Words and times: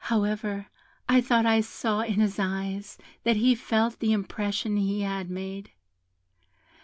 However, 0.05 0.65
I 1.07 1.21
thought 1.21 1.45
I 1.45 1.61
saw 1.61 2.01
in 2.01 2.15
his 2.15 2.39
eyes 2.39 2.97
that 3.21 3.35
he 3.35 3.53
felt 3.53 3.99
the 3.99 4.13
impression 4.13 4.75
he 4.77 5.01
had 5.01 5.29
made. 5.29 5.69